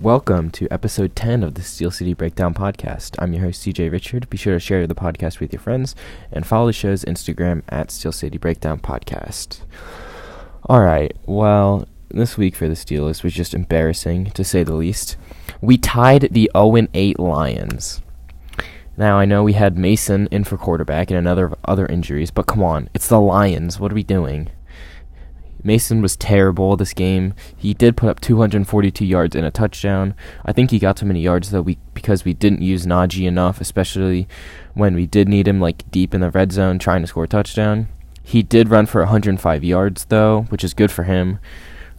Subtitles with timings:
[0.00, 3.14] Welcome to episode 10 of the Steel City Breakdown podcast.
[3.20, 4.28] I'm your host, CJ Richard.
[4.28, 5.94] Be sure to share the podcast with your friends
[6.32, 9.60] and follow the show's Instagram at Steel City Breakdown Podcast.
[10.64, 15.16] All right, well, this week for the Steelers was just embarrassing, to say the least.
[15.60, 18.02] We tied the 0 8 Lions.
[18.96, 22.64] Now, I know we had Mason in for quarterback and another other injuries, but come
[22.64, 23.78] on, it's the Lions.
[23.78, 24.50] What are we doing?
[25.64, 27.34] Mason was terrible this game.
[27.56, 30.14] He did put up 242 yards and a touchdown.
[30.44, 33.60] I think he got too many yards though we because we didn't use Najee enough,
[33.62, 34.28] especially
[34.74, 37.28] when we did need him like deep in the red zone trying to score a
[37.28, 37.88] touchdown.
[38.22, 41.38] He did run for 105 yards though, which is good for him.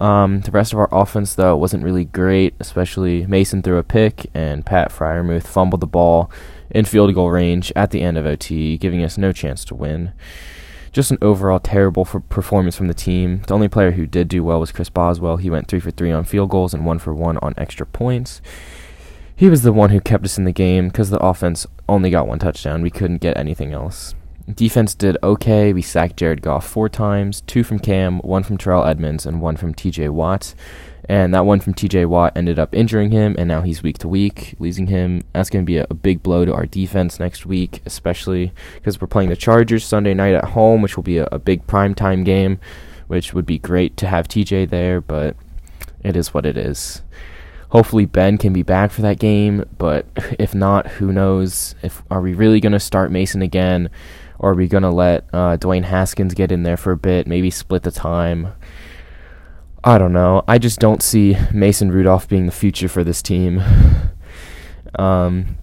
[0.00, 4.26] Um, the rest of our offense though wasn't really great, especially Mason threw a pick
[4.32, 6.30] and Pat Freiermuth fumbled the ball
[6.70, 10.12] in field goal range at the end of OT, giving us no chance to win
[10.92, 13.42] just an overall terrible performance from the team.
[13.46, 15.36] The only player who did do well was Chris Boswell.
[15.36, 18.40] He went three for three on field goals and one for one on extra points.
[19.34, 22.26] He was the one who kept us in the game because the offense only got
[22.26, 22.82] one touchdown.
[22.82, 24.14] We couldn't get anything else.
[24.54, 25.72] Defense did okay.
[25.72, 29.56] We sacked Jared Goff four times, two from Cam, one from Terrell Edmunds, and one
[29.56, 30.54] from TJ Watt.
[31.06, 34.08] And that one from TJ Watt ended up injuring him, and now he's week to
[34.08, 35.22] week, losing him.
[35.32, 39.00] That's going to be a, a, big blow to our defense next week, especially because
[39.00, 41.94] we're playing the Chargers Sunday night at home, which will be a, a big prime
[41.94, 42.58] time game,
[43.06, 45.34] which would be great to have TJ there, but
[46.02, 47.02] it is what it is.
[47.70, 50.06] Hopefully Ben can be back for that game, but
[50.38, 51.74] if not, who knows?
[51.82, 53.90] If are we really going to start Mason again,
[54.38, 57.26] or are we going to let uh, Dwayne Haskins get in there for a bit,
[57.26, 58.52] maybe split the time?
[59.84, 60.44] I don't know.
[60.48, 63.62] I just don't see Mason Rudolph being the future for this team.
[64.98, 65.58] Um,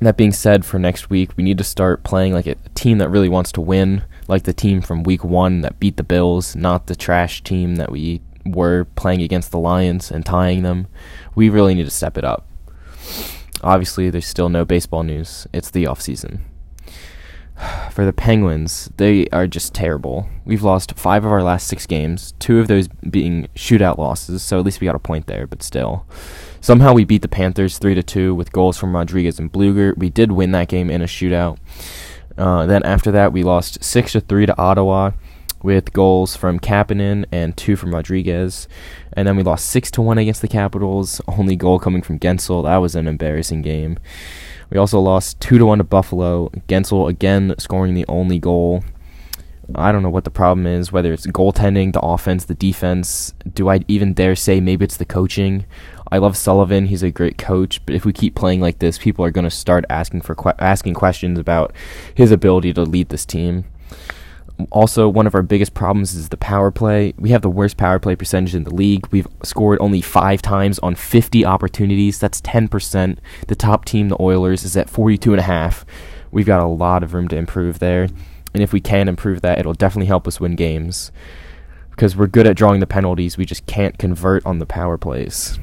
[0.00, 3.08] that being said, for next week, we need to start playing like a team that
[3.08, 6.86] really wants to win, like the team from week one that beat the Bills, not
[6.86, 10.86] the trash team that we were playing against the Lions and tying them.
[11.34, 12.46] We really need to step it up.
[13.62, 15.46] Obviously, there's still no baseball news.
[15.52, 16.44] It's the off season.
[17.90, 20.28] for the Penguins, they are just terrible.
[20.44, 24.58] We've lost five of our last six games, two of those being shootout losses, so
[24.58, 26.06] at least we got a point there, but still.
[26.60, 29.96] Somehow we beat the Panthers 3 to 2 with goals from Rodrigues and Blueger.
[29.96, 31.58] We did win that game in a shootout.
[32.36, 35.12] Uh, then after that, we lost 6 to 3 to Ottawa
[35.62, 38.68] with goals from Kapanen and two from Rodrigues.
[39.12, 42.64] And then we lost 6 to 1 against the Capitals, only goal coming from Guentzel.
[42.64, 43.98] That was an embarrassing game.
[44.70, 46.48] We also lost two to one to Buffalo.
[46.68, 48.84] Guentzel again scoring the only goal.
[49.74, 53.34] I don't know what the problem is, whether it's goaltending, the offense, the defense.
[53.52, 55.64] Do I even dare say maybe it's the coaching?
[56.10, 57.84] I love Sullivan; he's a great coach.
[57.86, 60.52] But if we keep playing like this, people are going to start asking for que-
[60.58, 61.72] asking questions about
[62.14, 63.64] his ability to lead this team.
[64.70, 67.14] Also, one of our biggest problems is the power play.
[67.18, 69.06] We have the worst power play percentage in the league.
[69.10, 72.18] We've scored only five times on 50 opportunities.
[72.18, 73.18] That's 10%.
[73.48, 75.84] The top team, the Oilers, is at 42.5.
[76.30, 78.08] We've got a lot of room to improve there.
[78.52, 81.12] And if we can improve that, it'll definitely help us win games.
[81.90, 85.58] Because we're good at drawing the penalties, we just can't convert on the power plays.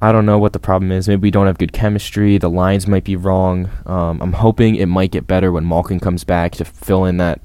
[0.00, 1.08] I don't know what the problem is.
[1.08, 2.38] Maybe we don't have good chemistry.
[2.38, 3.70] The lines might be wrong.
[3.86, 7.40] Um, I'm hoping it might get better when Malkin comes back to fill in that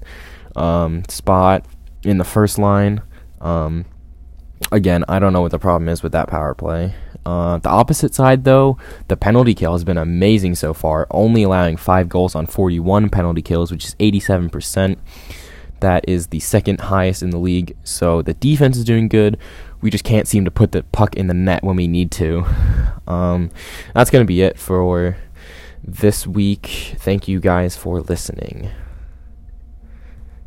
[0.55, 1.65] um, spot
[2.03, 3.01] in the first line.
[3.41, 3.85] Um,
[4.71, 6.93] again, I don't know what the problem is with that power play.
[7.25, 8.77] Uh, the opposite side, though,
[9.07, 13.41] the penalty kill has been amazing so far, only allowing five goals on 41 penalty
[13.41, 14.97] kills, which is 87%.
[15.79, 17.75] That is the second highest in the league.
[17.83, 19.37] So the defense is doing good
[19.83, 22.45] we just can't seem to put the puck in the net when we need to.
[23.05, 23.51] Um,
[23.93, 25.17] that's going to be it for
[25.83, 26.95] this week.
[26.97, 28.71] Thank you guys for listening.